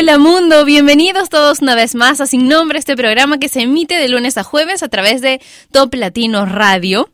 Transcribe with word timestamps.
Hola 0.00 0.16
mundo, 0.16 0.64
bienvenidos 0.64 1.28
todos 1.28 1.60
una 1.60 1.74
vez 1.74 1.94
más 1.94 2.22
a 2.22 2.26
Sin 2.26 2.48
Nombre, 2.48 2.78
este 2.78 2.96
programa 2.96 3.38
que 3.38 3.50
se 3.50 3.60
emite 3.60 3.96
de 3.96 4.08
lunes 4.08 4.38
a 4.38 4.44
jueves 4.44 4.82
a 4.82 4.88
través 4.88 5.20
de 5.20 5.42
Top 5.72 5.92
Latino 5.92 6.46
Radio, 6.46 7.10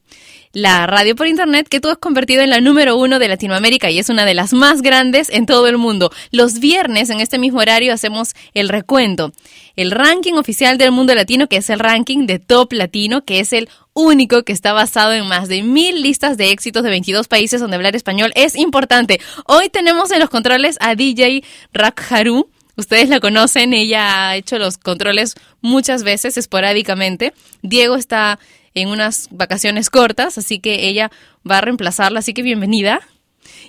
la 0.53 0.87
radio 0.87 1.17
por 1.17 1.27
internet 1.27 1.67
que 1.69 1.81
tú 1.81 1.89
has 1.89 1.99
convertido 1.99 2.43
en 2.43 2.51
la 2.51 2.61
número 2.61 2.97
uno 2.97 3.19
de 3.19 3.27
Latinoamérica 3.27 3.91
y 3.91 3.99
es 3.99 4.09
una 4.09 4.25
de 4.25 4.35
las 4.35 4.53
más 4.53 4.83
grandes 4.83 5.31
en 5.31 5.47
todo 5.47 5.67
el 5.67 5.79
mundo. 5.79 6.13
Los 6.31 6.61
viernes 6.61 7.11
en 7.11 7.19
este 7.19 7.39
mismo 7.39 7.59
horario 7.59 7.93
hacemos 7.93 8.35
el 8.55 8.69
recuento, 8.69 9.33
el 9.75 9.91
ranking 9.91 10.35
oficial 10.35 10.79
del 10.79 10.93
mundo 10.93 11.13
latino 11.13 11.49
que 11.49 11.57
es 11.57 11.71
el 11.71 11.81
ranking 11.81 12.27
de 12.27 12.39
Top 12.39 12.73
Latino, 12.73 13.25
que 13.25 13.41
es 13.41 13.53
el 13.53 13.69
único 13.95 14.45
que 14.45 14.53
está 14.53 14.73
basado 14.73 15.13
en 15.13 15.27
más 15.27 15.49
de 15.49 15.65
mil 15.65 16.03
listas 16.03 16.37
de 16.37 16.53
éxitos 16.53 16.85
de 16.85 16.91
22 16.91 17.27
países 17.27 17.61
donde 17.61 17.75
hablar 17.75 17.97
español 17.97 18.31
es 18.37 18.55
importante. 18.55 19.21
Hoy 19.45 19.71
tenemos 19.71 20.13
en 20.13 20.21
los 20.21 20.31
controles 20.31 20.77
a 20.81 20.95
DJ 20.95 21.43
Rakharu 21.73 22.49
Ustedes 22.77 23.09
la 23.09 23.21
conocen, 23.21 23.73
ella 23.73 24.29
ha 24.29 24.37
hecho 24.37 24.59
los 24.59 24.77
controles 24.77 25.35
muchas 25.63 26.03
veces, 26.05 26.37
esporádicamente. 26.37 27.33
Diego 27.63 27.97
está 27.97 28.39
en 28.75 28.89
unas 28.89 29.29
vacaciones 29.31 29.89
cortas, 29.89 30.37
así 30.37 30.59
que 30.59 30.87
ella 30.87 31.11
va 31.49 31.59
a 31.59 31.61
reemplazarla, 31.63 32.19
así 32.19 32.35
que 32.35 32.43
bienvenida. 32.43 33.01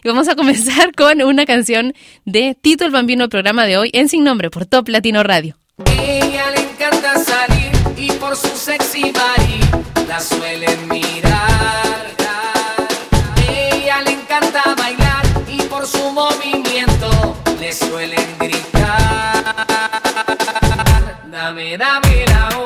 Y 0.03 0.07
vamos 0.07 0.27
a 0.27 0.35
comenzar 0.35 0.93
con 0.97 1.21
una 1.21 1.45
canción 1.45 1.93
de 2.25 2.55
Tito 2.59 2.85
el 2.85 2.91
Bambino, 2.91 3.23
el 3.23 3.29
programa 3.29 3.65
de 3.65 3.77
hoy, 3.77 3.89
en 3.93 4.09
Sin 4.09 4.23
Nombre, 4.25 4.49
por 4.49 4.65
Top 4.65 4.89
Latino 4.89 5.23
Radio. 5.23 5.57
Ella 5.85 6.51
le 6.51 6.61
encanta 6.61 7.17
salir 7.23 7.71
y 7.95 8.11
por 8.13 8.35
su 8.35 8.49
sexy 8.49 9.03
body 9.03 10.05
la 10.07 10.19
suelen 10.19 10.87
mirar. 10.89 12.07
Ella 13.47 14.01
le 14.01 14.11
encanta 14.11 14.75
bailar 14.75 15.25
y 15.47 15.61
por 15.63 15.85
su 15.85 16.11
movimiento 16.11 17.37
le 17.59 17.71
suelen 17.71 18.16
Dame 21.47 22.25
la 22.25 22.56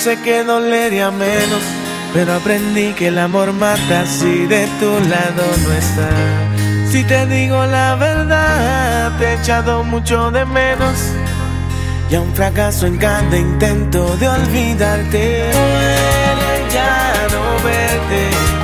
Pensé 0.00 0.16
que 0.22 0.44
dolería 0.44 1.10
menos, 1.10 1.60
pero 2.14 2.34
aprendí 2.34 2.92
que 2.92 3.08
el 3.08 3.18
amor 3.18 3.52
mata 3.52 4.06
si 4.06 4.46
de 4.46 4.68
tu 4.78 4.86
lado 4.86 5.42
no 5.64 5.72
está. 5.72 6.08
Si 6.88 7.02
te 7.02 7.26
digo 7.26 7.66
la 7.66 7.96
verdad, 7.96 9.18
te 9.18 9.24
he 9.24 9.34
echado 9.34 9.82
mucho 9.82 10.30
de 10.30 10.44
menos. 10.44 10.94
Y 12.08 12.14
a 12.14 12.20
un 12.20 12.32
fracaso 12.32 12.86
en 12.86 12.96
cada 12.96 13.36
intento 13.36 14.16
de 14.18 14.28
olvidarte, 14.28 15.50
ya 16.72 17.26
no 17.32 17.64
verte. 17.64 18.57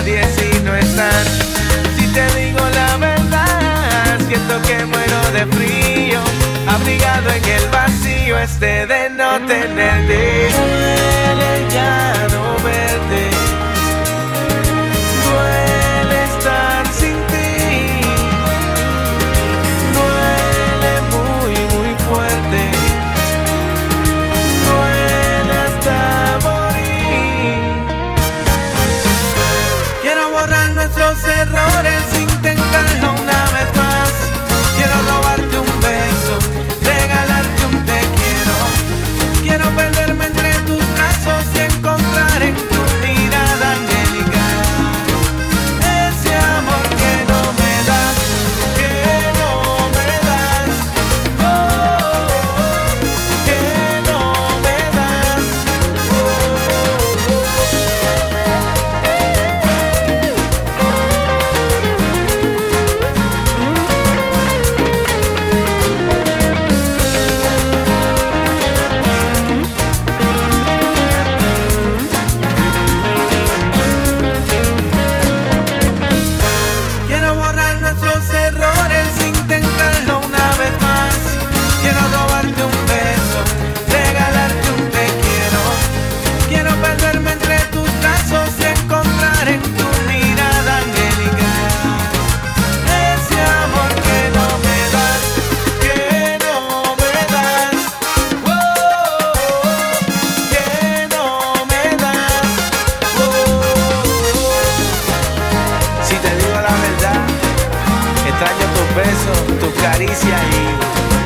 Nadie 0.00 0.22
si 0.36 0.62
no 0.64 0.74
estás. 0.74 1.26
Si 1.96 2.06
te 2.08 2.24
digo 2.40 2.60
la 2.74 2.96
verdad, 2.96 4.18
siento 4.28 4.62
que 4.62 4.84
muero 4.86 5.20
de 5.32 5.46
frío, 5.56 6.20
abrigado 6.66 7.30
en 7.30 7.44
el 7.44 7.68
vacío 7.68 8.38
este 8.38 8.86
de 8.86 9.10
no 9.10 9.38
tenerte. 9.46 10.50
Duele 10.56 11.52
ya 11.70 12.26
no 12.32 12.64
verte, 12.64 13.29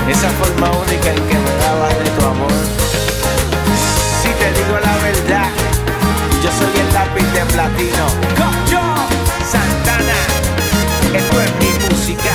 esa 0.09 0.29
forma 0.31 0.71
única 0.71 1.11
en 1.11 1.29
que 1.29 1.35
me 1.35 1.51
dabas 1.61 1.99
de 1.99 2.11
tu 2.11 2.27
amor. 2.27 2.53
Si 4.23 4.29
te 4.29 4.53
digo 4.53 4.79
la 4.81 4.97
verdad, 4.99 5.49
yo 6.43 6.51
soy 6.51 6.81
el 6.81 6.95
lápiz 6.95 7.33
de 7.33 7.45
platino. 7.53 8.07
Yo, 8.71 8.81
Santana, 9.51 10.19
esto 11.15 11.41
es 11.41 11.51
mi 11.57 11.89
música. 11.89 12.31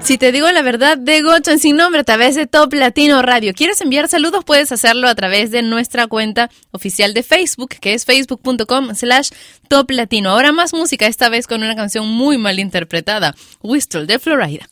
Si 0.00 0.18
te 0.18 0.32
digo 0.32 0.50
la 0.50 0.62
verdad, 0.62 0.96
de 0.98 1.22
Gocho 1.22 1.50
en 1.52 1.58
sin 1.58 1.76
nombre 1.76 2.00
a 2.00 2.04
través 2.04 2.34
de 2.34 2.46
Top 2.46 2.72
Latino 2.72 3.22
Radio. 3.22 3.52
¿Quieres 3.54 3.80
enviar 3.80 4.08
saludos? 4.08 4.44
Puedes 4.44 4.70
hacerlo 4.70 5.08
a 5.08 5.14
través 5.14 5.50
de 5.50 5.62
nuestra 5.62 6.06
cuenta 6.06 6.50
oficial 6.70 7.14
de 7.14 7.22
Facebook, 7.22 7.76
que 7.80 7.94
es 7.94 8.04
facebook.com 8.04 8.94
slash 8.94 9.30
Top 9.68 9.90
Latino. 9.90 10.30
Ahora 10.30 10.52
más 10.52 10.72
música, 10.72 11.06
esta 11.06 11.28
vez 11.28 11.46
con 11.46 11.62
una 11.62 11.76
canción 11.76 12.08
muy 12.08 12.38
mal 12.38 12.58
interpretada, 12.58 13.34
Whistle 13.62 14.06
de 14.06 14.18
Florida. 14.18 14.71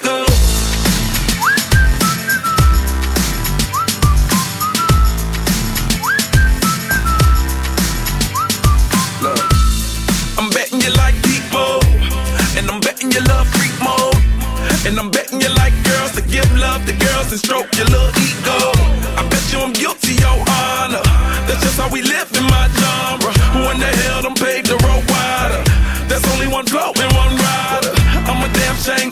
and 14.85 14.97
I'm 14.97 15.11
betting 15.11 15.39
you 15.41 15.49
like 15.61 15.73
girls 15.83 16.11
to 16.17 16.21
give 16.21 16.47
love 16.57 16.85
to 16.85 16.93
girls 16.93 17.29
and 17.31 17.39
stroke 17.39 17.69
your 17.77 17.85
little 17.85 18.09
ego. 18.17 18.73
I 19.13 19.21
bet 19.29 19.43
you 19.53 19.59
I'm 19.59 19.73
guilty, 19.73 20.17
your 20.17 20.37
honor. 20.41 21.03
That's 21.45 21.61
just 21.61 21.77
how 21.77 21.89
we 21.89 22.01
live 22.01 22.29
in 22.33 22.45
my 22.49 22.65
genre. 22.79 23.31
Who 23.53 23.61
in 23.69 23.77
the 23.77 23.91
hell 24.05 24.21
done 24.23 24.33
paved 24.33 24.67
the 24.67 24.77
road 24.81 25.05
wider? 25.05 25.61
There's 26.09 26.25
only 26.33 26.47
one 26.47 26.65
flow 26.65 26.93
and 26.97 27.11
one 27.13 27.33
rider. 27.37 27.93
I'm 28.25 28.41
a 28.41 28.49
damn 28.53 28.77
shame, 28.81 29.11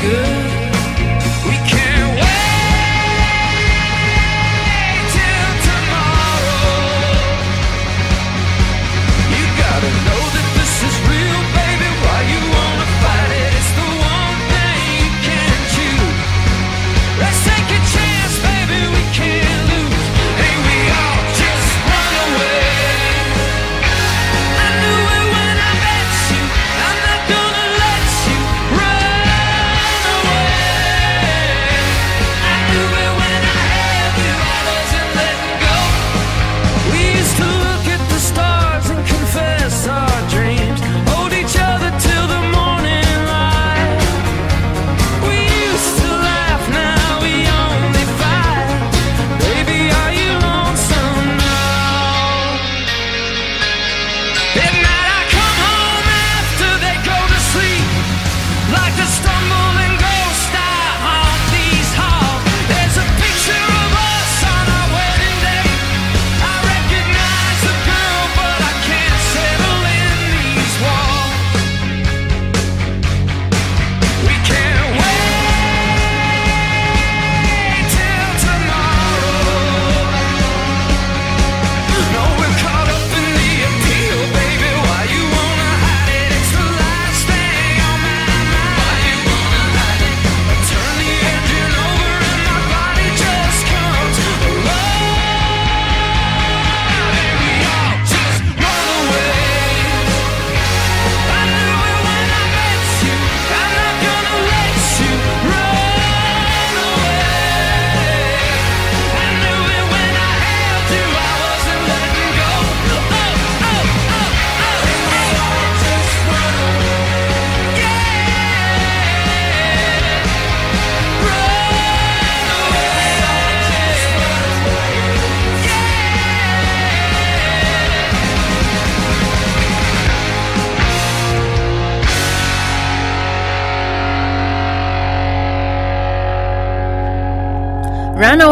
good. 0.00 0.37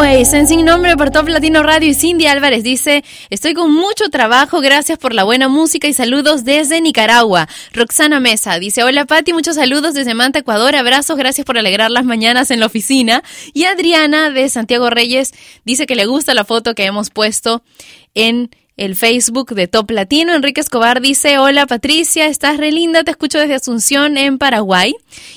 En 0.08 0.46
Sin 0.46 0.64
Nombre 0.64 0.96
por 0.96 1.10
Top 1.10 1.26
Latino 1.28 1.64
Radio 1.64 1.90
y 1.90 1.94
Cindy 1.94 2.26
Álvarez 2.26 2.62
dice, 2.62 3.02
estoy 3.28 3.54
con 3.54 3.74
mucho 3.74 4.08
trabajo, 4.08 4.60
gracias 4.60 4.98
por 4.98 5.12
la 5.12 5.24
buena 5.24 5.48
música 5.48 5.88
y 5.88 5.92
saludos 5.92 6.44
desde 6.44 6.80
Nicaragua. 6.80 7.48
Roxana 7.72 8.20
Mesa 8.20 8.60
dice, 8.60 8.84
hola 8.84 9.04
Patti, 9.04 9.32
muchos 9.32 9.56
saludos 9.56 9.94
desde 9.94 10.14
Manta, 10.14 10.38
Ecuador, 10.38 10.76
abrazos, 10.76 11.16
gracias 11.16 11.44
por 11.44 11.58
alegrar 11.58 11.90
las 11.90 12.04
mañanas 12.04 12.52
en 12.52 12.60
la 12.60 12.66
oficina. 12.66 13.24
Y 13.52 13.64
Adriana 13.64 14.30
de 14.30 14.48
Santiago 14.48 14.90
Reyes 14.90 15.34
dice 15.64 15.86
que 15.86 15.96
le 15.96 16.06
gusta 16.06 16.34
la 16.34 16.44
foto 16.44 16.76
que 16.76 16.84
hemos 16.84 17.10
puesto 17.10 17.64
en 18.14 18.50
el 18.76 18.94
Facebook 18.94 19.54
de 19.54 19.68
Top 19.68 19.90
Latino. 19.90 20.34
Enrique 20.34 20.60
Escobar 20.60 21.00
dice, 21.00 21.38
hola 21.38 21.66
Patricia, 21.66 22.26
estás 22.26 22.58
re 22.58 22.72
linda, 22.72 23.04
te 23.04 23.10
escucho 23.10 23.38
desde 23.38 23.54
Asunción 23.54 24.16
en 24.18 24.38
Paraguay. 24.38 24.94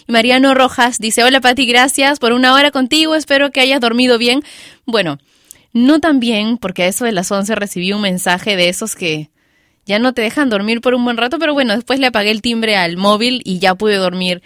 Y 0.08 0.12
Mariano 0.12 0.54
Rojas 0.54 1.00
dice, 1.00 1.24
hola 1.24 1.40
Pati, 1.40 1.66
gracias 1.66 2.20
por 2.20 2.34
una 2.34 2.54
hora 2.54 2.72
contigo, 2.72 3.16
espero 3.16 3.52
que 3.52 3.62
hayas 3.62 3.80
dormido 3.80 4.18
bien. 4.18 4.44
Bueno, 4.86 5.20
no 5.72 6.00
tan 6.00 6.20
bien, 6.20 6.58
porque 6.58 6.84
a 6.84 6.88
eso 6.88 7.06
de 7.06 7.12
las 7.12 7.32
11 7.32 7.56
recibí 7.56 7.94
un 7.94 8.02
mensaje 8.02 8.56
de 8.56 8.70
esos 8.70 8.96
que 8.96 9.30
ya 9.86 10.00
no 10.00 10.14
te 10.14 10.22
dejan 10.22 10.50
dormir 10.50 10.82
por 10.82 10.94
un 10.94 11.04
buen 11.04 11.18
rato, 11.18 11.40
pero 11.40 11.54
bueno, 11.54 11.74
después 11.76 12.00
le 12.00 12.08
apagué 12.08 12.32
el 12.32 12.42
timbre 12.42 12.76
al 12.76 12.98
móvil 12.98 13.42
y 13.46 13.60
ya 13.60 13.76
pude 13.76 13.96
dormir 13.96 14.42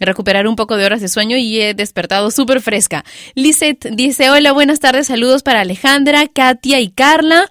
recuperar 0.00 0.46
un 0.46 0.56
poco 0.56 0.76
de 0.76 0.86
horas 0.86 1.00
de 1.00 1.08
sueño 1.08 1.36
y 1.36 1.60
he 1.60 1.74
despertado 1.74 2.30
súper 2.30 2.60
fresca. 2.60 3.04
Lizeth 3.34 3.88
dice, 3.90 4.30
hola, 4.30 4.52
buenas 4.52 4.80
tardes, 4.80 5.08
saludos 5.08 5.42
para 5.42 5.60
Alejandra, 5.60 6.26
Katia 6.28 6.80
y 6.80 6.88
Carla. 6.88 7.50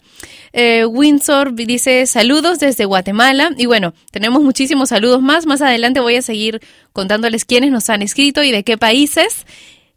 Eh, 0.54 0.86
Windsor 0.86 1.54
dice 1.54 2.06
saludos 2.06 2.60
desde 2.60 2.86
Guatemala. 2.86 3.51
Y 3.58 3.66
bueno, 3.66 3.94
tenemos 4.12 4.44
muchísimos 4.44 4.89
saludos 4.89 5.22
más. 5.22 5.46
Más 5.46 5.62
adelante 5.62 6.00
voy 6.00 6.16
a 6.16 6.22
seguir 6.22 6.62
contándoles 6.94 7.46
quiénes 7.46 7.72
nos 7.72 7.89
han 7.89 8.01
escrito 8.01 8.44
y 8.44 8.51
de 8.51 8.63
qué 8.63 8.77
países. 8.77 9.46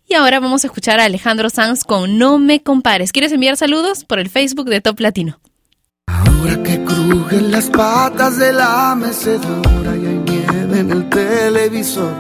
Y 0.07 0.15
ahora 0.15 0.41
vamos 0.41 0.65
a 0.65 0.67
escuchar 0.67 0.99
a 0.99 1.05
Alejandro 1.05 1.51
Sanz 1.51 1.85
con 1.85 2.19
No 2.19 2.39
me 2.39 2.63
compares. 2.63 3.13
¿Quieres 3.13 3.31
enviar 3.31 3.57
saludos? 3.57 4.05
Por 4.05 4.19
el 4.19 4.29
Facebook 4.29 4.69
de 4.69 4.81
Top 4.81 4.99
Latino. 4.99 5.39
Ahora 6.09 6.61
que 6.65 6.83
crujen 6.83 7.53
las 7.53 7.71
patas 7.71 8.37
de 8.39 8.53
la 8.53 8.97
mecedora 8.97 9.97
y 9.97 10.07
hay 10.07 10.19
nieve 10.19 10.81
en 10.81 10.91
el 10.91 11.09
televisor. 11.09 12.13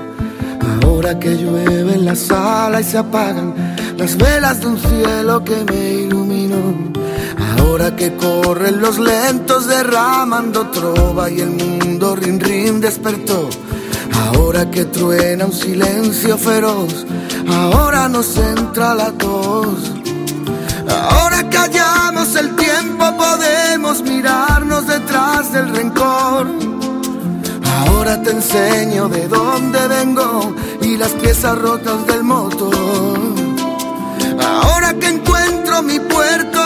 Ahora 0.85 1.19
que 1.19 1.31
llueve 1.31 1.95
en 1.95 2.05
la 2.05 2.15
sala 2.15 2.81
y 2.81 2.85
se 2.85 2.99
apagan 2.99 3.55
las 3.97 4.17
velas 4.17 4.61
de 4.61 4.67
un 4.69 4.79
cielo 4.79 5.45
que 5.45 5.57
me 5.65 5.93
iluminó. 6.05 6.93
Ahora 7.71 7.95
que 7.95 8.17
corren 8.17 8.81
los 8.81 8.99
lentos 8.99 9.69
derramando 9.69 10.71
trova 10.71 11.31
y 11.31 11.41
el 11.41 11.51
mundo 11.51 12.17
rin 12.17 12.41
rin 12.41 12.81
despertó. 12.81 13.49
Ahora 14.27 14.69
que 14.73 14.87
truena 14.87 15.47
un 15.47 15.53
silencio 15.53 16.37
feroz, 16.37 17.07
ahora 17.49 18.09
nos 18.09 18.37
entra 18.37 18.93
la 18.93 19.13
tos. 19.13 19.93
Ahora 20.89 21.49
que 21.49 21.59
hallamos 21.59 22.35
el 22.35 22.57
tiempo 22.57 23.17
podemos 23.17 24.03
mirarnos 24.03 24.89
detrás 24.89 25.53
del 25.53 25.69
rencor. 25.73 26.49
Ahora 27.87 28.21
te 28.21 28.31
enseño 28.33 29.09
de 29.09 29.29
dónde 29.29 29.87
vengo 29.87 30.57
y 30.83 30.97
las 30.97 31.13
piezas 31.13 31.57
rotas 31.57 32.05
del 32.09 32.25
motor. 32.25 33.17
Ahora 34.41 34.93
que 34.95 35.07
encuentro 35.07 35.83
mi 35.85 36.01
puerto, 36.01 36.60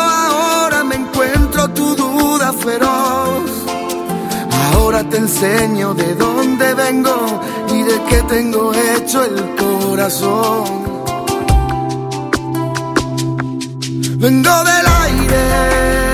tu 1.68 1.94
duda 1.94 2.52
feroz. 2.52 3.50
Ahora 4.72 5.02
te 5.08 5.16
enseño 5.16 5.94
de 5.94 6.14
dónde 6.14 6.74
vengo 6.74 7.40
y 7.72 7.82
de 7.82 8.02
qué 8.08 8.22
tengo 8.28 8.72
hecho 8.74 9.24
el 9.24 9.54
corazón. 9.56 10.64
Vengo 14.18 14.64
del 14.64 14.86
aire 15.02 16.13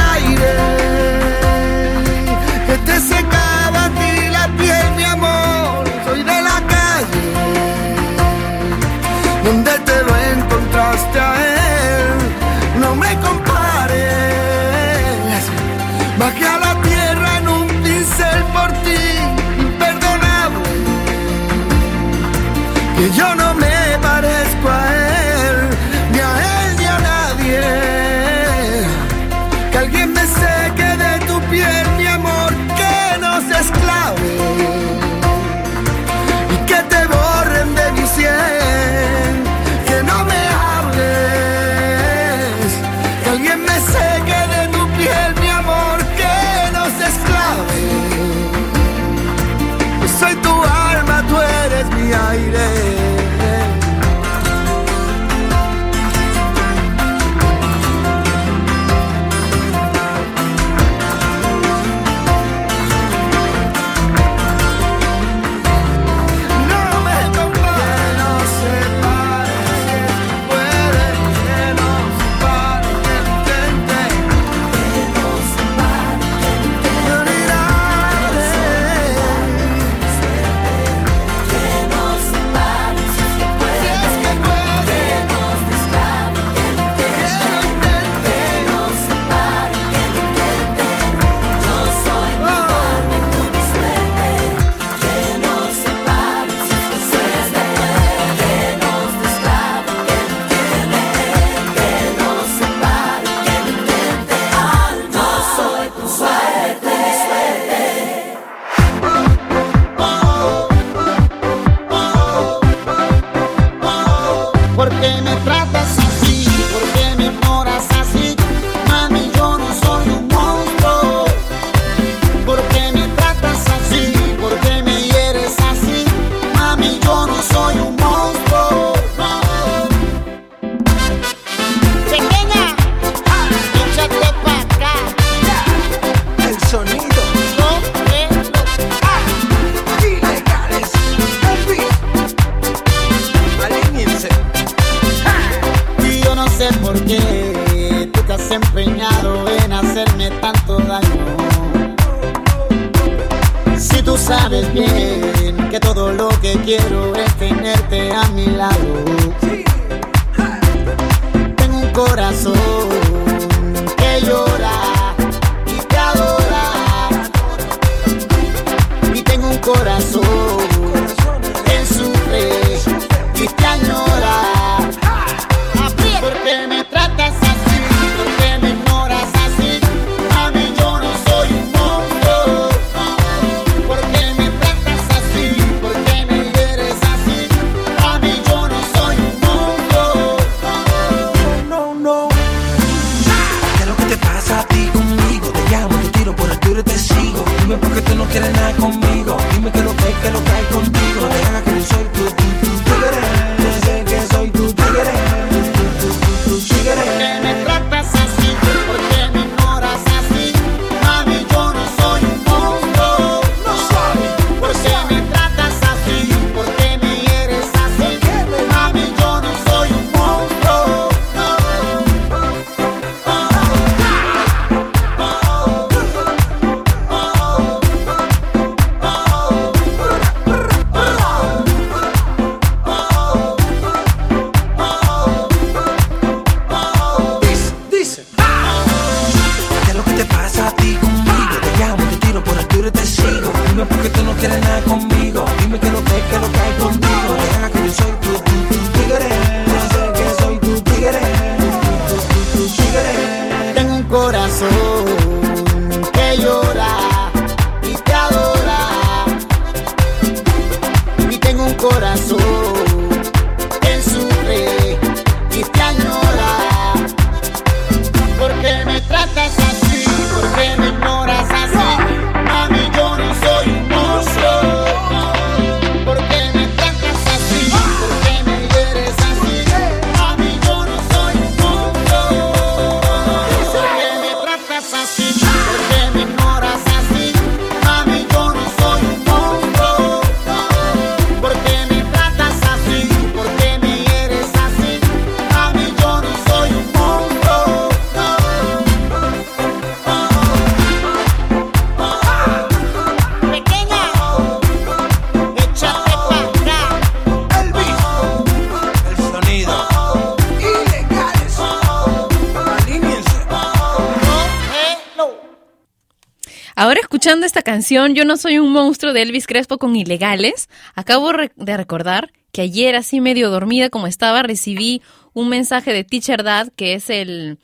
Yo 317.91 318.23
no 318.23 318.37
soy 318.37 318.57
un 318.57 318.71
monstruo 318.71 319.11
de 319.11 319.21
Elvis 319.21 319.47
Crespo 319.47 319.77
con 319.77 319.97
ilegales, 319.97 320.69
acabo 320.95 321.33
de 321.57 321.75
recordar 321.75 322.31
que 322.53 322.61
ayer, 322.61 322.95
así 322.95 323.19
medio 323.19 323.49
dormida 323.49 323.89
como 323.89 324.07
estaba, 324.07 324.43
recibí 324.43 325.01
un 325.33 325.49
mensaje 325.49 325.91
de 325.91 326.05
Teacher 326.05 326.41
Dad, 326.41 326.69
que 326.77 326.93
es 326.93 327.09
el, 327.09 327.57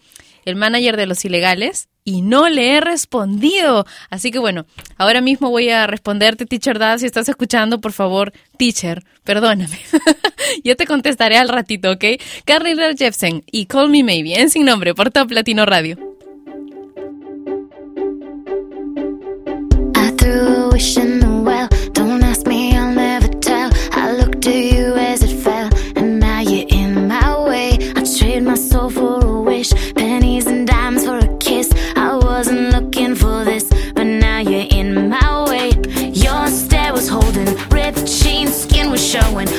el 0.44 0.58
manager 0.58 0.98
de 0.98 1.06
los 1.06 1.24
ilegales, 1.24 1.88
y 2.04 2.24
no 2.24 2.50
le 2.50 2.74
he 2.74 2.82
respondido. 2.82 3.86
Así 4.10 4.30
que 4.30 4.40
bueno, 4.40 4.66
ahora 4.98 5.22
mismo 5.22 5.50
voy 5.50 5.70
a 5.70 5.88
responderte, 5.88 6.46
teacher 6.46 6.78
Dad. 6.78 6.98
Si 6.98 7.06
estás 7.06 7.30
escuchando, 7.30 7.80
por 7.80 7.94
favor, 7.94 8.34
teacher, 8.58 9.06
perdóname. 9.24 9.80
Yo 10.66 10.76
te 10.76 10.86
contestaré 10.86 11.38
al 11.38 11.48
ratito, 11.48 11.90
¿ok? 11.92 12.04
Carrie 12.44 12.76
Jepsen 12.98 13.46
y 13.50 13.66
Call 13.68 13.90
Me 13.90 14.04
Maybe 14.04 14.42
en 14.42 14.50
Sin 14.50 14.66
Nombre 14.66 14.94
por 14.94 15.10
Top 15.10 15.32
Latino 15.32 15.66
Radio. 15.66 16.07
showing. 39.22 39.57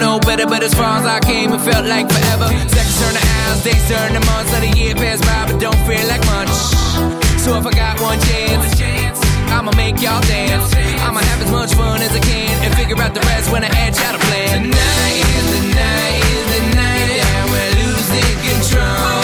Don't 0.00 0.08
know 0.08 0.16
no 0.16 0.20
better, 0.20 0.46
but 0.46 0.62
as 0.62 0.74
far 0.74 0.98
as 0.98 1.04
I 1.04 1.20
came, 1.20 1.52
it 1.52 1.60
felt 1.60 1.86
like 1.86 2.08
forever. 2.08 2.48
Seconds 2.48 2.98
turn 3.00 3.14
to 3.14 3.24
hours, 3.28 3.64
days 3.64 3.88
turn 3.88 4.12
to 4.16 4.22
months, 4.26 4.52
let 4.52 4.62
a 4.64 4.72
year 4.78 4.94
pass 4.94 5.20
by, 5.20 5.52
but 5.52 5.60
don't 5.60 5.80
feel 5.86 6.06
like 6.08 6.24
much. 6.26 6.50
So 7.40 7.56
if 7.58 7.66
I 7.66 7.70
got 7.70 8.00
one 8.00 8.18
chance, 8.20 9.20
I'ma 9.52 9.72
make 9.76 10.00
y'all 10.00 10.20
dance. 10.22 10.72
I'ma 11.04 11.20
have 11.20 11.42
as 11.42 11.50
much 11.50 11.74
fun 11.74 12.00
as 12.00 12.12
I 12.12 12.20
can 12.20 12.64
and 12.64 12.74
figure 12.76 12.96
out 13.00 13.14
the 13.14 13.20
rest 13.20 13.52
when 13.52 13.64
I 13.64 13.68
add 13.68 13.96
y'all 13.96 14.12
to 14.16 14.22
plan. 14.26 14.62
Tonight 14.64 15.24
is 15.36 15.46
the 15.54 15.62
night, 15.74 16.22
is 16.32 16.48
the 16.54 16.62
night 16.80 17.08
that 17.20 17.44
we're 17.52 17.72
losing 17.84 18.36
control. 18.48 19.19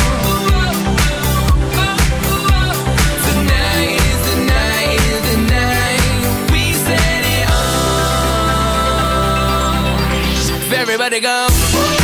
Everybody 10.98 11.20
go. 11.20 11.95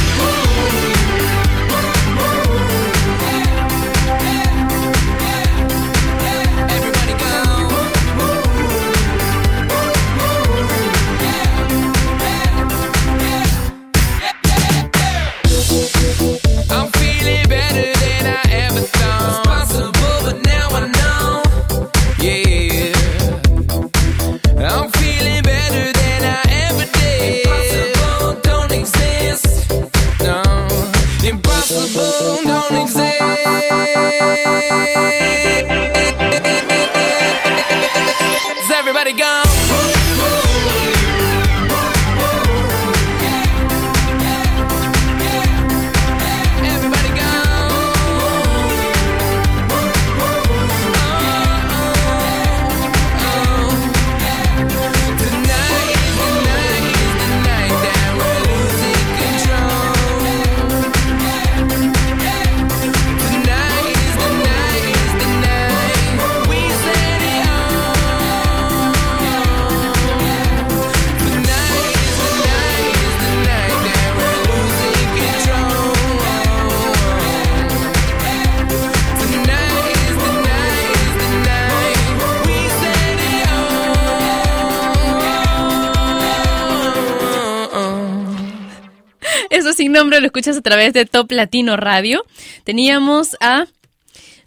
Lo 90.20 90.26
escuchas 90.26 90.56
a 90.56 90.62
través 90.62 90.92
de 90.92 91.06
Top 91.06 91.30
Latino 91.32 91.76
Radio. 91.76 92.24
Teníamos 92.64 93.36
a 93.40 93.66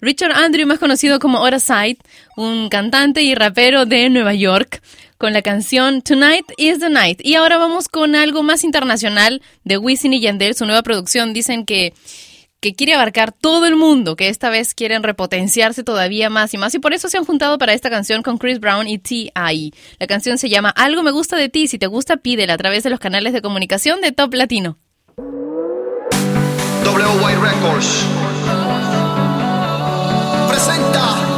Richard 0.01 0.33
Andrew, 0.33 0.67
más 0.67 0.79
conocido 0.79 1.19
como 1.19 1.45
Side, 1.59 1.97
un 2.35 2.69
cantante 2.69 3.23
y 3.23 3.33
rapero 3.33 3.85
de 3.85 4.09
Nueva 4.09 4.33
York, 4.33 4.81
con 5.17 5.33
la 5.33 5.41
canción 5.41 6.01
Tonight 6.01 6.45
is 6.57 6.79
the 6.79 6.89
Night. 6.89 7.21
Y 7.23 7.35
ahora 7.35 7.57
vamos 7.57 7.87
con 7.87 8.15
algo 8.15 8.43
más 8.43 8.63
internacional 8.63 9.41
de 9.63 9.77
Wisin 9.77 10.13
y 10.13 10.21
Yandel, 10.21 10.55
su 10.55 10.65
nueva 10.65 10.83
producción. 10.83 11.33
Dicen 11.33 11.65
que 11.65 11.93
que 12.65 12.73
quiere 12.73 12.95
abarcar 12.95 13.31
todo 13.31 13.67
el 13.67 13.75
mundo, 13.75 14.15
que 14.15 14.27
esta 14.27 14.49
vez 14.49 14.73
quieren 14.73 15.03
repotenciarse 15.03 15.83
todavía 15.83 16.31
más 16.31 16.51
y 16.55 16.57
más 16.57 16.73
y 16.73 16.79
por 16.79 16.93
eso 16.93 17.09
se 17.09 17.17
han 17.17 17.23
juntado 17.23 17.59
para 17.59 17.73
esta 17.73 17.91
canción 17.91 18.23
con 18.23 18.39
Chris 18.39 18.59
Brown 18.59 18.87
y 18.87 18.97
T.I. 18.97 19.71
La 19.99 20.07
canción 20.07 20.39
se 20.39 20.49
llama 20.49 20.69
Algo 20.69 21.03
me 21.03 21.11
gusta 21.11 21.35
de 21.37 21.47
ti, 21.47 21.67
si 21.67 21.77
te 21.77 21.85
gusta 21.85 22.17
pídela 22.17 22.55
a 22.55 22.57
través 22.57 22.83
de 22.83 22.89
los 22.89 22.99
canales 22.99 23.33
de 23.33 23.43
comunicación 23.43 24.01
de 24.01 24.13
Top 24.13 24.33
Latino. 24.33 24.79
W 26.95 27.21
White 27.21 27.41
Records. 27.41 28.05
Presenta 30.47 31.34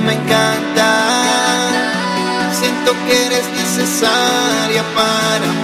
me 0.00 0.12
encanta. 0.14 0.88
Siento 2.52 2.92
que 3.06 3.26
eres 3.26 3.46
necesaria 3.52 4.82
para 4.94 5.46
mí. 5.52 5.55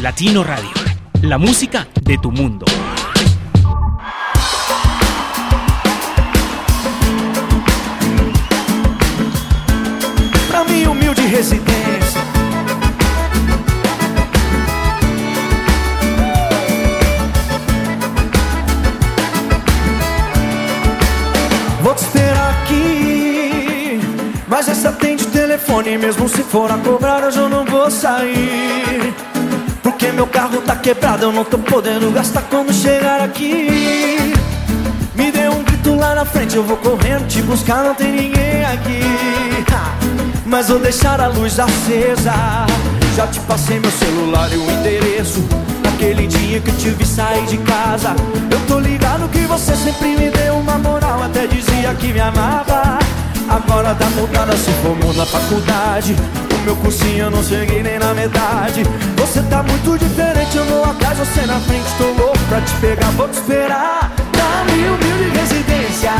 Latino 0.00 0.44
Radio. 0.44 0.70
La 1.22 1.38
música 1.38 1.88
de 2.02 2.16
tu 2.18 2.30
mundo. 2.30 2.64
Pra 10.46 10.62
minha 10.64 10.88
humilde 10.88 11.22
residência. 11.22 12.20
Vou 21.82 21.94
te 21.94 22.02
esperar 22.04 22.62
aqui. 22.62 24.00
Mas 24.46 24.68
essa 24.68 24.90
atende 24.90 25.26
telefone, 25.26 25.98
mesmo 25.98 26.28
se 26.28 26.44
for 26.44 26.70
a 26.70 26.78
cobrar, 26.78 27.24
hoje 27.24 27.38
eu 27.40 27.48
não 27.48 27.64
vou 27.64 27.90
sair. 27.90 29.17
Porque 29.98 30.12
meu 30.12 30.28
carro 30.28 30.60
tá 30.60 30.76
quebrado, 30.76 31.24
eu 31.24 31.32
não 31.32 31.44
tô 31.44 31.58
podendo 31.58 32.08
gastar 32.12 32.42
quando 32.42 32.72
chegar 32.72 33.20
aqui. 33.20 34.32
Me 35.12 35.32
dê 35.32 35.48
um 35.48 35.64
grito 35.64 35.96
lá 35.96 36.14
na 36.14 36.24
frente, 36.24 36.54
eu 36.54 36.62
vou 36.62 36.76
correndo 36.76 37.26
te 37.26 37.42
buscar, 37.42 37.82
não 37.82 37.96
tem 37.96 38.12
ninguém 38.12 38.64
aqui. 38.64 39.00
Mas 40.46 40.68
vou 40.68 40.78
deixar 40.78 41.20
a 41.20 41.26
luz 41.26 41.58
acesa. 41.58 42.32
Já 43.16 43.26
te 43.26 43.40
passei 43.40 43.80
meu 43.80 43.90
celular 43.90 44.48
e 44.52 44.56
o 44.58 44.70
endereço. 44.70 45.44
Naquele 45.82 46.28
dia 46.28 46.60
que 46.60 46.70
eu 46.70 46.76
te 46.76 46.90
vi 46.90 47.04
sair 47.04 47.44
de 47.46 47.58
casa. 47.58 48.14
Eu 48.52 48.60
tô 48.68 48.78
ligado 48.78 49.28
que 49.30 49.40
você 49.40 49.74
sempre 49.74 50.16
me 50.16 50.30
deu 50.30 50.58
uma 50.58 50.78
moral, 50.78 51.24
até 51.24 51.48
dizia 51.48 51.92
que 51.94 52.12
me 52.12 52.20
amava. 52.20 53.00
Agora 53.48 53.96
tá 53.96 54.06
mudada, 54.10 54.56
se 54.56 54.70
formou 54.80 55.12
na 55.14 55.26
faculdade. 55.26 56.14
Meu 56.64 56.76
cursinho 56.76 57.24
eu 57.24 57.30
não 57.30 57.42
cheguei 57.42 57.82
nem 57.82 57.98
na 57.98 58.14
metade. 58.14 58.82
Você 59.16 59.42
tá 59.42 59.62
muito 59.62 59.98
diferente, 59.98 60.56
eu 60.56 60.64
vou 60.64 60.84
atrás, 60.84 61.18
você 61.18 61.46
na 61.46 61.58
frente. 61.60 61.86
Tô 61.96 62.04
louco 62.04 62.38
pra 62.48 62.60
te 62.60 62.74
pegar, 62.76 63.10
vou 63.12 63.28
te 63.28 63.34
esperar. 63.34 64.12
Na 64.36 64.72
minha 64.72 64.92
humilde 64.92 65.38
residência 65.38 66.12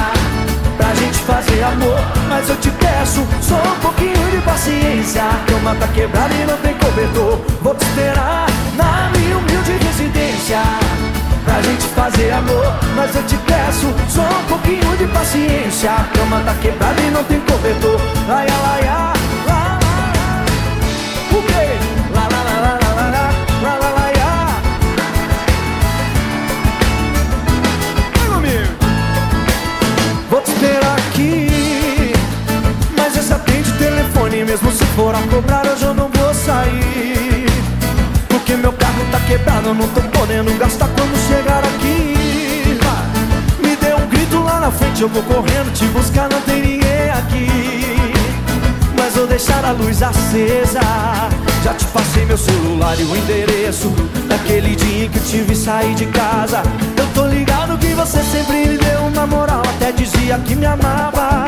pra 0.77 0.95
gente 0.95 1.19
fazer 1.19 1.63
amor. 1.63 1.99
Mas 2.29 2.49
eu 2.49 2.57
te 2.57 2.71
peço 2.71 3.27
só 3.43 3.57
um 3.57 3.81
pouquinho 3.81 4.31
de 4.31 4.39
paciência. 4.39 5.23
Cama 5.47 5.75
tá 5.75 5.89
quebrada 5.89 6.35
e 6.35 6.47
não 6.47 6.57
tem 6.59 6.75
cobertor. 6.75 7.41
Vou 7.61 7.75
te 7.75 7.85
esperar 7.85 8.47
na 8.77 9.11
minha 9.17 9.37
humilde 9.37 9.73
residência. 9.73 10.61
Pra 11.45 11.63
gente 11.63 11.85
fazer 11.95 12.31
amor, 12.31 12.79
mas 12.95 13.15
eu 13.17 13.23
te 13.25 13.37
peço 13.39 13.87
só 14.09 14.23
um 14.23 14.45
pouquinho 14.49 14.97
de 14.97 15.07
paciência. 15.07 15.91
Cama 16.15 16.43
tá 16.45 16.55
quebrada 16.61 17.01
e 17.01 17.11
não 17.11 17.25
tem 17.25 17.41
cobertor. 17.41 18.01
Ai, 18.29 18.47
ai, 18.49 18.81
ai, 18.83 18.89
ai. 18.89 19.28
O 21.39 21.43
quê? 21.43 21.79
Lá, 22.15 22.23
lá, 22.33 22.43
lá, 22.43 22.57
lá, 22.61 22.79
lá, 22.83 22.95
lá, 22.95 23.11
lá, 23.11 23.31
lá, 23.63 23.79
lá, 23.79 23.91
lá. 23.91 24.09
Vou 30.29 30.41
te 30.41 30.51
esperar 30.51 30.97
aqui 30.99 32.13
Mas 32.97 33.17
esse 33.17 33.33
atende 33.33 33.71
o 33.71 33.79
telefone 33.79 34.45
Mesmo 34.45 34.73
se 34.73 34.85
for 34.97 35.15
cobrar 35.31 35.65
hoje 35.67 35.85
eu 35.85 35.95
não 35.95 36.09
vou 36.09 36.35
sair 36.35 37.47
Porque 38.29 38.55
meu 38.55 38.73
carro 38.73 39.05
tá 39.13 39.21
quebrado 39.21 39.73
não 39.75 39.87
tô 39.89 40.01
podendo 40.19 40.53
gastar 40.59 40.89
quando 40.89 41.17
chegar 41.29 41.65
aqui 41.65 42.79
Me 43.63 43.77
dê 43.77 43.95
um 43.95 44.09
grito 44.09 44.41
lá 44.43 44.59
na 44.59 44.73
frente 44.73 45.03
Eu 45.03 45.09
vou 45.09 45.23
correndo 45.23 45.73
te 45.73 45.85
buscar 45.87 46.29
Não 46.29 46.41
tem 46.41 46.61
ninguém 46.61 47.11
aqui 47.11 47.78
deixar 49.39 49.65
a 49.65 49.71
luz 49.71 50.03
acesa. 50.03 50.81
Já 51.63 51.73
te 51.73 51.85
passei 51.87 52.25
meu 52.25 52.37
celular 52.37 52.99
e 52.99 53.03
o 53.03 53.17
endereço 53.17 53.93
Naquele 54.29 54.77
dia 54.77 55.07
em 55.07 55.09
que 55.09 55.19
eu 55.19 55.25
te 55.25 55.39
vi 55.39 55.55
sair 55.55 55.95
de 55.95 56.07
casa. 56.07 56.63
Eu 56.97 57.07
tô 57.15 57.27
ligado 57.27 57.79
que 57.79 57.95
você 57.95 58.21
sempre 58.23 58.67
me 58.67 58.79
deu 58.79 59.01
uma 59.01 59.27
moral 59.27 59.63
Até 59.77 59.93
dizia 59.93 60.39
que 60.41 60.57
me 60.57 60.67
amava. 60.67 61.47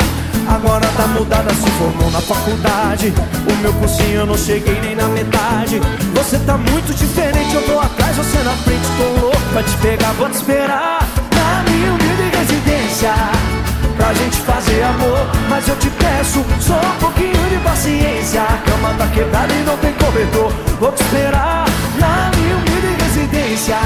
Agora 0.48 0.86
tá 0.96 1.06
mudada, 1.08 1.52
se 1.52 1.70
formou 1.78 2.10
na 2.10 2.20
faculdade. 2.20 3.12
O 3.48 3.62
meu 3.62 3.72
cursinho 3.74 4.20
eu 4.20 4.26
não 4.26 4.36
cheguei 4.36 4.80
nem 4.80 4.94
na 4.94 5.08
metade. 5.08 5.80
Você 6.14 6.38
tá 6.38 6.56
muito 6.56 6.94
diferente, 6.94 7.54
eu 7.54 7.66
vou 7.66 7.80
atrás, 7.80 8.16
você 8.16 8.38
na 8.38 8.52
frente 8.52 8.86
Tô 8.98 9.20
louco 9.20 9.40
pra 9.52 9.62
te 9.62 9.76
pegar, 9.78 10.12
vou 10.12 10.28
te 10.28 10.36
esperar. 10.36 11.08
Na 11.34 11.70
minha 11.70 11.92
humilde 11.92 12.36
residência 12.36 13.59
Pra 14.00 14.14
gente 14.14 14.38
fazer 14.38 14.82
amor, 14.82 15.26
mas 15.50 15.68
eu 15.68 15.76
te 15.76 15.90
peço 15.90 16.42
Só 16.58 16.72
um 16.72 16.98
pouquinho 17.00 17.48
de 17.50 17.58
paciência. 17.58 18.40
A 18.40 18.56
cama 18.70 18.94
tá 18.96 19.06
quebrada 19.08 19.52
e 19.52 19.62
não 19.62 19.76
tem 19.76 19.92
cobertor. 19.92 20.50
Vou 20.80 20.90
te 20.90 21.02
esperar 21.02 21.66
na 21.98 22.30
minha 22.34 22.56
humilde 22.56 23.02
residência 23.02 23.76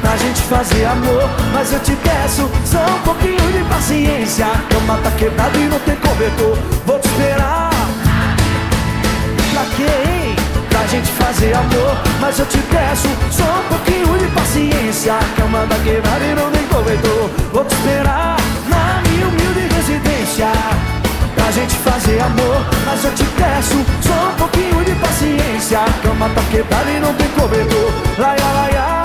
Pra 0.00 0.16
gente 0.16 0.42
fazer 0.42 0.86
amor, 0.86 1.30
mas 1.52 1.72
eu 1.72 1.78
te 1.78 1.92
peço 1.92 2.50
Só 2.64 2.80
um 2.80 3.00
pouquinho 3.04 3.52
de 3.52 3.62
paciência. 3.72 4.44
A 4.44 4.74
cama 4.74 4.98
tá 5.04 5.10
quebrada 5.12 5.56
e 5.56 5.68
não 5.68 5.78
tem 5.78 5.94
cobertor. 5.94 6.58
Vou 6.84 6.98
te 6.98 7.06
esperar. 7.06 7.70
Pra 9.52 9.62
hein? 9.84 10.34
Pra 10.68 10.84
gente 10.88 11.12
fazer 11.12 11.54
amor, 11.54 11.96
mas 12.20 12.40
eu 12.40 12.46
te 12.46 12.58
peço 12.58 13.08
Só 13.30 13.44
um 13.44 13.68
pouquinho 13.68 14.18
de 14.18 14.26
paciência. 14.34 15.14
A 15.14 15.40
cama 15.40 15.64
tá 15.68 15.76
quebrada 15.84 16.24
e 16.24 16.34
não 16.34 16.50
tem 16.50 16.64
cobertor. 16.64 17.30
Vou 17.52 17.64
te 17.64 17.74
esperar 17.74 18.47
residência 19.88 20.46
pra 21.34 21.50
gente 21.50 21.74
fazer 21.76 22.20
amor. 22.20 22.60
Mas 22.84 23.04
eu 23.04 23.14
te 23.14 23.24
peço 23.24 23.74
só 24.02 24.28
um 24.28 24.34
pouquinho 24.36 24.84
de 24.84 24.94
paciência. 24.96 25.80
A 25.80 26.02
cama 26.02 26.28
tá 26.34 26.42
quebrada 26.50 26.90
e 26.90 27.00
não 27.00 27.14
tem 27.14 27.28
cobertor. 27.28 27.92
Laia, 28.18 28.44
laia. 28.54 28.98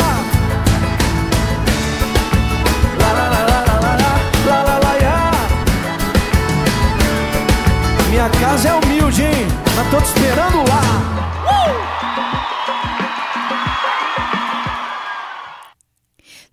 Minha 8.09 8.29
casa 8.29 8.69
é 8.69 8.73
humilde, 8.73 9.23
hein? 9.23 9.47
Mas 9.75 9.89
tô 9.89 9.97
te 9.97 10.05
esperando 10.05 10.57
lá. 10.69 10.81
Uh! 11.47 12.02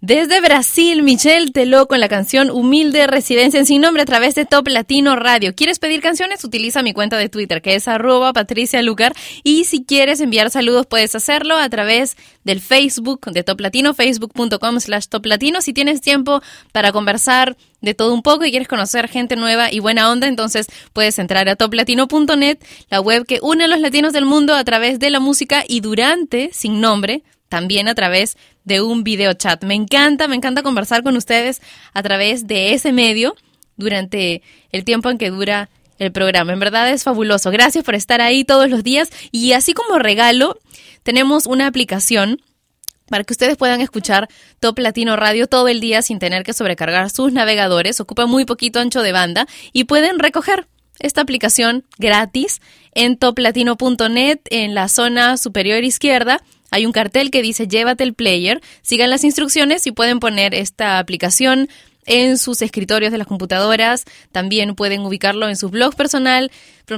Desde 0.03 0.41
Brasil, 0.41 1.03
Michelle 1.03 1.51
Teló 1.51 1.87
con 1.87 2.01
la 2.01 2.09
canción 2.09 2.49
Humilde 2.49 3.07
Residencia 3.07 3.61
en 3.61 3.67
Sin 3.67 3.83
Nombre 3.83 4.03
a 4.03 4.07
través 4.07 4.35
de 4.35 4.47
Top 4.47 4.67
Latino 4.67 5.15
Radio. 5.15 5.55
¿Quieres 5.55 5.79
pedir 5.79 6.01
canciones? 6.01 6.43
Utiliza 6.43 6.83
mi 6.83 6.95
cuenta 6.95 7.19
de 7.19 7.29
Twitter 7.29 7.61
que 7.61 7.75
es 7.75 7.87
arroba 7.87 8.33
Patricia 8.33 8.81
Lucar 8.81 9.13
y 9.43 9.67
si 9.67 9.85
quieres 9.85 10.23
enviar 10.23 10.51
saludos 10.51 10.87
puedes 10.87 11.15
hacerlo 11.15 11.55
a 11.55 11.69
través 11.69 12.17
del 12.45 12.63
Facebook 12.63 13.31
de 13.31 13.45
Top 13.45 13.61
Latino, 13.61 13.93
facebook.com 13.93 14.81
slash 14.81 15.09
Top 15.09 15.27
Latino. 15.27 15.61
Si 15.61 15.75
tienes 15.75 16.01
tiempo 16.01 16.41
para 16.73 16.93
conversar 16.93 17.59
de 17.83 17.93
todo 17.93 18.15
un 18.15 18.23
poco 18.23 18.47
y 18.47 18.51
quieres 18.51 18.69
conocer 18.69 19.07
gente 19.07 19.37
nueva 19.37 19.71
y 19.71 19.81
buena 19.81 20.11
onda, 20.11 20.29
entonces 20.29 20.69
puedes 20.95 21.19
entrar 21.19 21.47
a 21.51 21.57
toplatino.net, 21.57 22.59
la 22.89 23.03
web 23.03 23.27
que 23.27 23.41
une 23.43 23.65
a 23.65 23.69
los 23.69 23.81
latinos 23.81 24.15
del 24.15 24.25
mundo 24.25 24.55
a 24.55 24.65
través 24.65 24.99
de 24.99 25.11
la 25.11 25.21
música 25.21 25.63
y 25.69 25.81
durante, 25.81 26.49
sin 26.55 26.81
nombre, 26.81 27.23
también 27.51 27.89
a 27.89 27.95
través 27.95 28.39
de 28.65 28.81
un 28.81 29.05
video 29.05 29.35
chat. 29.35 29.63
Me 29.65 29.75
encanta, 29.75 30.29
me 30.29 30.37
encanta 30.37 30.63
conversar 30.63 31.03
con 31.03 31.17
ustedes 31.17 31.61
a 31.93 32.03
través 32.03 32.47
de 32.47 32.73
ese 32.73 32.93
medio 32.93 33.35
durante 33.77 34.43
el 34.73 34.85
tiempo 34.85 35.11
en 35.11 35.19
que 35.19 35.31
dura 35.31 35.69
el 35.99 36.13
programa. 36.13 36.53
En 36.53 36.61
verdad 36.61 36.89
es 36.91 37.03
fabuloso. 37.03 37.51
Gracias 37.51 37.85
por 37.85 37.95
estar 37.95 38.21
ahí 38.21 38.45
todos 38.45 38.71
los 38.71 38.83
días. 38.83 39.11
Y 39.33 39.53
así 39.53 39.75
como 39.75 39.99
regalo, 39.99 40.59
tenemos 41.03 41.47
una 41.47 41.67
aplicación 41.67 42.41
para 43.09 43.25
que 43.25 43.33
ustedes 43.33 43.57
puedan 43.57 43.81
escuchar 43.81 44.29
Top 44.61 44.79
Latino 44.79 45.17
Radio 45.17 45.49
todo 45.49 45.67
el 45.67 45.81
día 45.81 46.01
sin 46.01 46.21
tener 46.21 46.45
que 46.45 46.53
sobrecargar 46.53 47.11
sus 47.11 47.33
navegadores. 47.33 48.01
Ocupa 48.01 48.27
muy 48.27 48.45
poquito 48.45 48.79
ancho 48.79 49.03
de 49.03 49.11
banda 49.11 49.47
y 49.73 49.85
pueden 49.85 50.21
recoger 50.21 50.69
esta 51.01 51.23
aplicación 51.23 51.85
gratis 51.99 52.61
en 52.95 53.17
toplatino.net 53.17 54.39
en 54.51 54.75
la 54.75 54.89
zona 54.89 55.37
superior 55.37 55.83
izquierda 55.83 56.41
hay 56.71 56.87
un 56.87 56.93
cartel 56.93 57.31
que 57.31 57.43
dice 57.43 57.69
llévate 57.69 58.05
el 58.05 58.15
player, 58.15 58.61
sigan 58.83 59.11
las 59.11 59.25
instrucciones 59.25 59.87
y 59.87 59.93
pueden 59.93 60.21
poner 60.21 60.55
esta 60.55 60.99
aplicación 60.99 61.69
en 62.07 62.39
sus 62.39 62.63
escritorios 62.63 63.13
de 63.13 63.19
las 63.19 63.27
computadoras, 63.27 64.05
también 64.33 64.75
pueden 64.75 65.03
ubicarlo 65.03 65.49
en 65.49 65.57
sus 65.57 65.71
blogs 65.71 65.95
personal, 65.95 66.51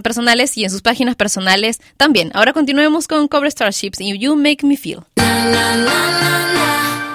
personales 0.03 0.57
y 0.57 0.65
en 0.65 0.71
sus 0.71 0.81
páginas 0.81 1.17
personales 1.17 1.81
también. 1.97 2.31
Ahora 2.35 2.53
continuemos 2.53 3.09
con 3.09 3.29
Cover 3.29 3.51
Starships 3.51 4.01
y 4.01 4.17
You 4.19 4.37
Make 4.37 4.67
Me 4.67 4.77
Feel. 4.77 5.01
Girl, 5.17 7.12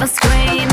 a 0.00 0.06
screen 0.06 0.67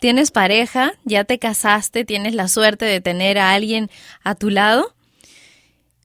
tienes 0.00 0.30
pareja, 0.30 0.94
ya 1.04 1.24
te 1.24 1.38
casaste, 1.38 2.04
tienes 2.04 2.34
la 2.34 2.48
suerte 2.48 2.84
de 2.84 3.00
tener 3.00 3.38
a 3.38 3.52
alguien 3.52 3.90
a 4.24 4.34
tu 4.34 4.50
lado. 4.50 4.94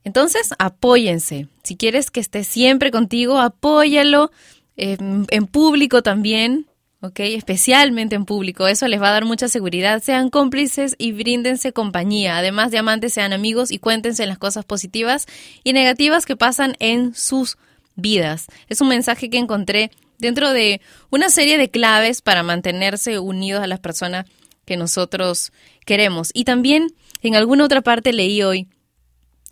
Entonces, 0.03 0.53
apóyense. 0.60 1.47
Si 1.64 1.76
quieres 1.76 2.12
que 2.12 2.20
esté 2.20 2.43
siempre 2.43 2.91
contigo, 2.91 3.39
apóyalo 3.39 4.32
em, 4.78 5.26
en 5.30 5.47
público 5.47 6.01
también, 6.01 6.68
¿ok? 7.01 7.20
Especialmente 7.22 8.16
en 8.16 8.26
público. 8.26 8.68
Eso 8.68 8.88
les 8.88 9.01
va 9.01 9.10
a 9.10 9.14
dar 9.14 9.26
mucha 9.26 9.49
seguridad. 9.49 10.01
Sean 10.01 10.30
cómplices 10.30 10.95
y 10.97 11.12
bríndense 11.12 11.74
compañía. 11.74 12.38
Además 12.38 12.72
de 12.72 12.78
amantes, 12.78 13.14
sean 13.14 13.34
amigos 13.34 13.72
y 13.72 13.80
cuéntense 13.80 14.26
las 14.26 14.38
cosas 14.38 14.64
positivas 14.64 15.26
y 15.64 15.74
negativas 15.74 16.26
que 16.26 16.38
pasan 16.38 16.76
en 16.80 17.14
sus 17.16 17.58
vidas. 17.95 18.47
Es 18.70 18.80
un 18.80 18.88
mensaje 18.88 19.30
que 19.30 19.39
encontré 19.39 19.91
dentro 20.18 20.51
de 20.51 20.82
una 21.09 21.30
serie 21.30 21.57
de 21.57 21.70
claves 21.70 22.22
para 22.22 22.43
mantenerse 22.43 23.20
unidos 23.20 23.63
a 23.63 23.68
las 23.68 23.80
personas 23.80 24.26
que 24.65 24.78
nosotros 24.78 25.51
queremos. 25.86 26.32
Y 26.34 26.43
también 26.43 26.93
en 27.22 27.36
alguna 27.36 27.65
otra 27.65 27.82
parte 27.82 28.13
leí 28.13 28.43
hoy 28.43 28.68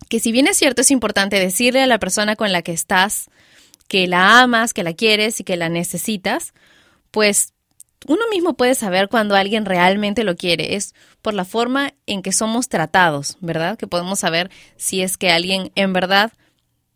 que 0.10 0.20
si 0.20 0.32
bien 0.32 0.48
es 0.48 0.58
cierto 0.58 0.82
es 0.82 0.92
importante 0.92 1.40
decirle 1.40 1.82
a 1.82 1.88
la 1.88 2.00
persona 2.00 2.36
con 2.36 2.52
la 2.52 2.62
que 2.62 2.74
estás 2.74 3.30
que 3.88 4.08
la 4.08 4.42
amas, 4.42 4.74
que 4.74 4.84
la 4.84 4.94
quieres 4.94 5.40
y 5.40 5.44
que 5.44 5.58
la 5.58 5.70
necesitas, 5.70 6.54
pues 7.12 7.54
uno 8.08 8.22
mismo 8.32 8.56
puede 8.56 8.76
saber 8.76 9.10
cuando 9.10 9.36
alguien 9.36 9.66
realmente 9.66 10.24
lo 10.24 10.36
quiere. 10.36 10.76
Es 10.76 10.94
por 11.22 11.34
la 11.34 11.46
forma 11.46 11.94
en 12.06 12.22
que 12.22 12.32
somos 12.32 12.70
tratados, 12.70 13.38
¿verdad? 13.42 13.78
Que 13.78 13.88
podemos 13.88 14.20
saber 14.20 14.52
si 14.76 15.02
es 15.02 15.18
que 15.18 15.32
alguien 15.32 15.72
en 15.76 15.94
verdad 15.94 16.34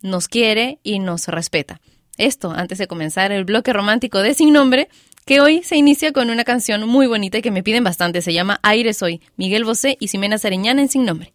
nos 0.01 0.28
quiere 0.28 0.80
y 0.84 0.99
nos 0.99 1.28
respeta. 1.28 1.82
Esto 2.20 2.51
antes 2.51 2.78
de 2.78 2.88
comenzar 2.88 3.32
el 3.32 3.45
bloque 3.45 3.72
romántico 3.72 4.22
de 4.22 4.34
Sin 4.34 4.51
Nombre, 4.51 4.89
que 5.26 5.39
hoy 5.39 5.63
se 5.63 5.78
inicia 5.78 6.11
con 6.11 6.30
una 6.30 6.43
canción 6.43 6.86
muy 6.86 7.07
bonita 7.07 7.38
y 7.38 7.41
que 7.41 7.49
me 7.49 7.63
piden 7.63 7.86
bastante. 7.86 8.22
Se 8.22 8.34
llama 8.34 8.59
Aire 8.61 8.93
Soy, 8.93 9.22
Miguel 9.38 9.63
Bosé 9.63 9.95
y 10.01 10.09
Ximena 10.09 10.38
Sariñana 10.38 10.82
en 10.82 10.89
Sin 10.89 11.05
Nombre. 11.05 11.34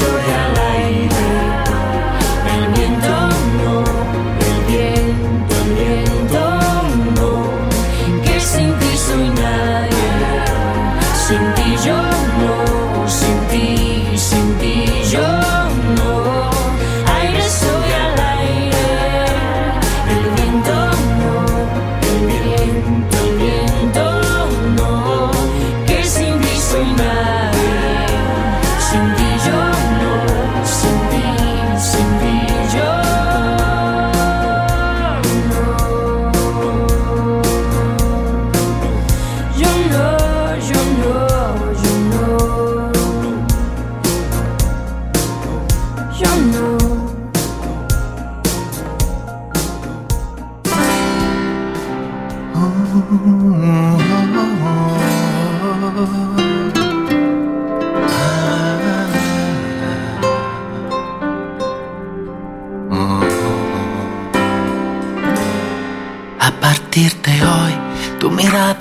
So 0.00 0.16
yeah. 0.16 0.99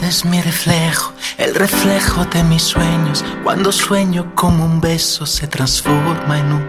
eres 0.09 0.25
mi 0.25 0.41
reflejo, 0.41 1.13
el 1.37 1.53
reflejo 1.53 2.25
de 2.25 2.43
mis 2.43 2.63
sueños. 2.63 3.23
Cuando 3.43 3.71
sueño 3.71 4.33
como 4.33 4.65
un 4.65 4.81
beso 4.81 5.27
se 5.27 5.45
transforma 5.47 6.39
en 6.39 6.51
un 6.51 6.63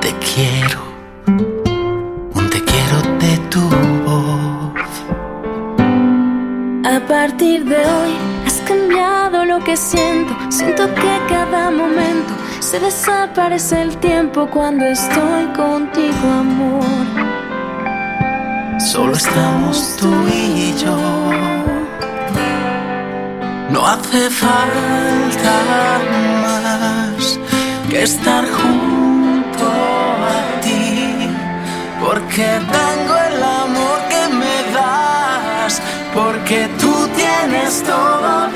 te 0.00 0.14
quiero, 0.20 0.80
un 1.26 2.48
te 2.48 2.62
quiero 2.62 2.98
de 3.18 3.36
tu 3.50 3.68
voz. 4.06 4.74
A 6.86 7.00
partir 7.08 7.64
de 7.64 7.78
hoy 7.78 8.12
has 8.46 8.60
cambiado 8.60 9.44
lo 9.44 9.58
que 9.64 9.76
siento, 9.76 10.32
siento 10.48 10.86
que 10.94 11.20
cada 11.28 11.72
momento 11.72 12.32
se 12.60 12.78
desaparece 12.78 13.82
el 13.82 13.96
tiempo 13.96 14.48
cuando 14.48 14.84
estoy 14.84 15.46
contigo, 15.56 16.28
amor. 16.30 17.08
Solo 18.78 19.14
estamos 19.14 19.96
tú 19.96 20.14
y 20.32 20.72
yo 20.78 20.97
hace 23.92 24.28
falta 24.28 25.54
más 26.42 27.38
que 27.88 28.02
estar 28.02 28.44
junto 28.46 29.66
a 29.66 30.60
ti, 30.60 31.30
porque 32.02 32.48
tengo 32.76 33.14
el 33.30 33.42
amor 33.42 33.98
que 34.10 34.22
me 34.40 34.56
das, 34.74 35.80
porque 36.14 36.68
tú 36.78 36.92
tienes 37.16 37.82
todo. 37.82 38.47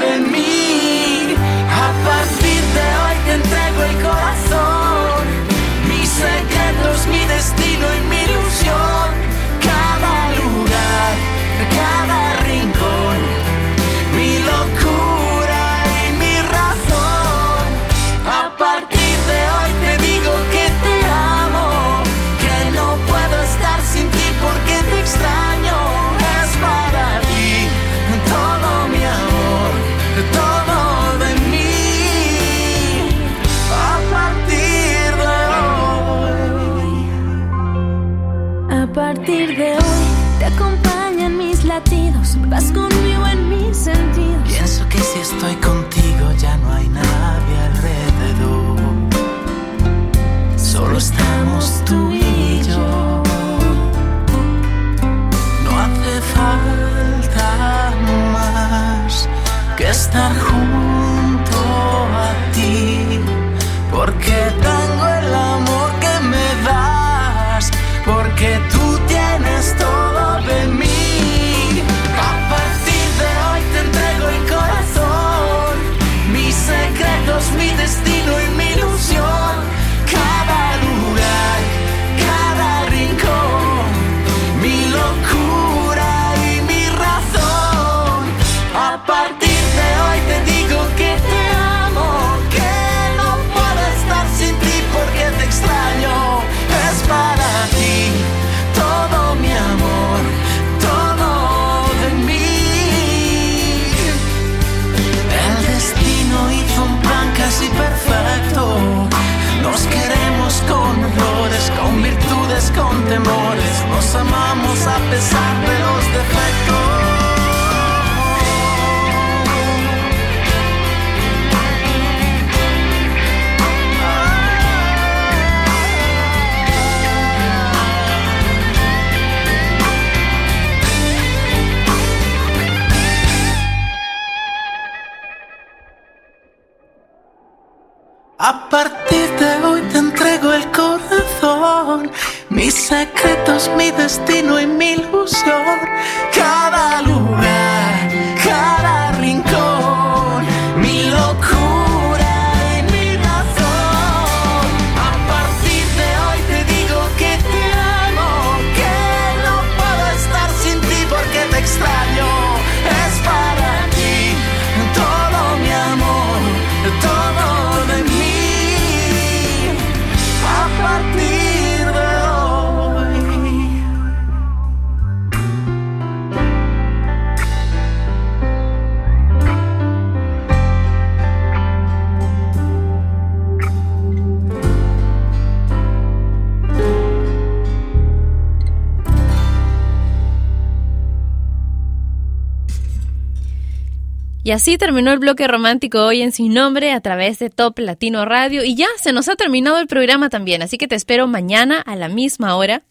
Y 194.52 194.54
así 194.54 194.76
terminó 194.76 195.12
el 195.12 195.18
bloque 195.18 195.48
romántico 195.48 196.04
hoy 196.04 196.20
en 196.20 196.30
Sin 196.30 196.52
Nombre 196.52 196.92
a 196.92 197.00
través 197.00 197.38
de 197.38 197.48
Top 197.48 197.78
Latino 197.78 198.26
Radio. 198.26 198.62
Y 198.62 198.74
ya 198.74 198.86
se 199.00 199.14
nos 199.14 199.30
ha 199.30 199.34
terminado 199.34 199.78
el 199.78 199.86
programa 199.86 200.28
también, 200.28 200.60
así 200.60 200.76
que 200.76 200.86
te 200.86 200.94
espero 200.94 201.26
mañana 201.26 201.80
a 201.80 201.96
la 201.96 202.10
misma 202.10 202.54
hora. 202.54 202.82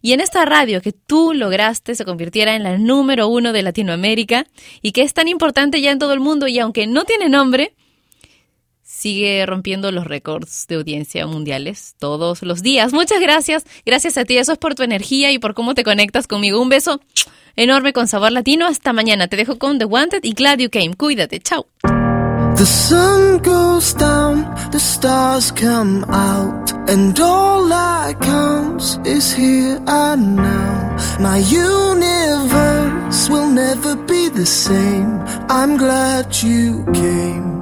Y 0.00 0.12
en 0.12 0.20
esta 0.20 0.44
radio 0.44 0.80
que 0.80 0.92
tú 0.92 1.34
lograste 1.34 1.96
se 1.96 2.04
convirtiera 2.04 2.54
en 2.54 2.62
la 2.62 2.78
número 2.78 3.26
uno 3.26 3.52
de 3.52 3.62
Latinoamérica 3.62 4.46
y 4.80 4.92
que 4.92 5.02
es 5.02 5.12
tan 5.12 5.26
importante 5.26 5.80
ya 5.80 5.90
en 5.90 5.98
todo 5.98 6.12
el 6.12 6.20
mundo 6.20 6.46
y 6.46 6.60
aunque 6.60 6.86
no 6.86 7.02
tiene 7.02 7.28
nombre, 7.28 7.74
sigue 8.84 9.44
rompiendo 9.44 9.90
los 9.90 10.06
récords 10.06 10.66
de 10.68 10.76
audiencia 10.76 11.26
mundiales 11.26 11.96
todos 11.98 12.42
los 12.42 12.62
días. 12.62 12.92
Muchas 12.92 13.20
gracias. 13.20 13.64
Gracias 13.84 14.16
a 14.18 14.24
ti. 14.24 14.38
Eso 14.38 14.52
es 14.52 14.58
por 14.58 14.76
tu 14.76 14.84
energía 14.84 15.32
y 15.32 15.40
por 15.40 15.54
cómo 15.54 15.74
te 15.74 15.82
conectas 15.82 16.28
conmigo. 16.28 16.62
Un 16.62 16.68
beso 16.68 17.00
enorme 17.56 17.92
con 17.92 18.08
sabor 18.08 18.32
latino. 18.32 18.66
Hasta 18.66 18.92
mañana. 18.92 19.28
Te 19.28 19.36
dejo 19.36 19.58
con 19.58 19.78
The 19.78 19.84
Wanted 19.84 20.24
y 20.24 20.32
Glad 20.32 20.58
You 20.58 20.70
Came. 20.70 20.94
Cuídate. 20.94 21.40
Chao. 21.40 21.66
The 22.56 22.66
sun 22.66 23.38
goes 23.38 23.94
down, 23.94 24.44
the 24.70 24.78
stars 24.78 25.50
come 25.50 26.04
out, 26.10 26.70
and 26.88 27.18
all 27.18 27.66
that 27.68 28.20
counts 28.20 29.00
is 29.04 29.32
here 29.32 29.80
and 29.86 30.36
now. 30.36 30.96
My 31.18 31.38
universe 31.38 33.28
will 33.28 33.48
never 33.48 33.96
be 33.96 34.28
the 34.28 34.46
same. 34.46 35.18
I'm 35.48 35.76
glad 35.76 36.36
you 36.42 36.84
came. 36.92 37.61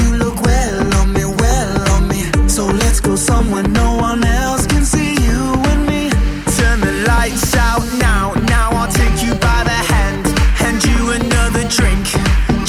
You 0.00 0.16
look 0.16 0.40
well 0.42 0.94
on 1.00 1.12
me, 1.12 1.24
well 1.24 1.90
on 1.92 2.08
me. 2.08 2.22
So 2.48 2.66
let's 2.66 3.00
go 3.00 3.16
somewhere 3.16 3.62
no 3.62 3.96
one 3.96 4.24
else 4.24 4.66
can 4.66 4.84
see 4.84 5.12
you 5.26 5.40
and 5.70 5.86
me. 5.86 6.10
Turn 6.58 6.80
the 6.80 7.04
lights 7.08 7.54
out 7.56 7.84
now, 7.98 8.32
now 8.48 8.70
I'll 8.72 8.92
take 8.92 9.22
you 9.24 9.34
by 9.34 9.60
the 9.64 9.80
hand, 9.92 10.26
hand 10.62 10.80
you 10.84 11.00
another 11.12 11.64
drink, 11.68 12.04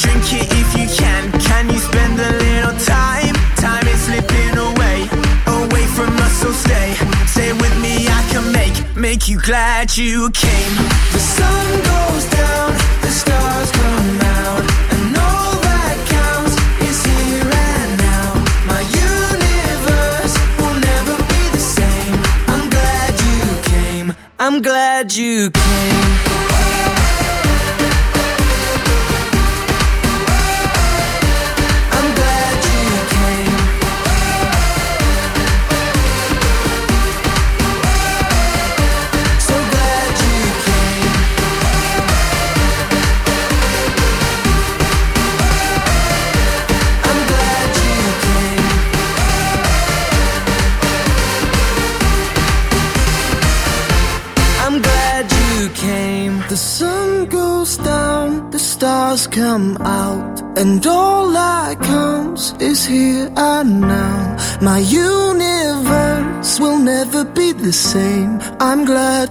drink 0.01 0.25
it 0.39 0.47
if 0.61 0.69
you 0.79 0.87
can. 0.95 1.31
Can 1.41 1.69
you 1.69 1.79
spend 1.79 2.19
a 2.19 2.31
little 2.45 2.77
time, 2.79 3.35
time 3.57 3.87
is 3.87 4.01
slipping 4.07 4.57
away, 4.57 4.97
away 5.47 5.85
from 5.95 6.11
us, 6.25 6.33
so 6.41 6.51
stay, 6.51 6.93
stay 7.27 7.51
with 7.53 7.75
me. 7.81 8.07
I 8.07 8.21
can 8.31 8.51
make, 8.51 8.95
make 8.95 9.27
you 9.27 9.39
glad 9.39 9.95
you 9.97 10.29
came. 10.31 11.62